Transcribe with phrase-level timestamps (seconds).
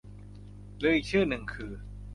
[0.77, 1.71] หรืออีกชื่อหนึ่งคือ